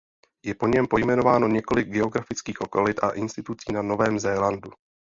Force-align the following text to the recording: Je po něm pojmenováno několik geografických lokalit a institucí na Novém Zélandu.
Je 0.45 0.55
po 0.55 0.67
něm 0.67 0.87
pojmenováno 0.87 1.47
několik 1.47 1.87
geografických 1.87 2.61
lokalit 2.61 3.03
a 3.03 3.09
institucí 3.09 3.71
na 3.73 3.81
Novém 3.81 4.19
Zélandu. 4.19 4.71